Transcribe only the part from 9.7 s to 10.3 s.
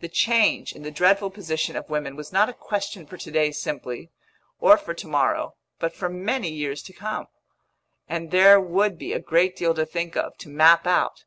to think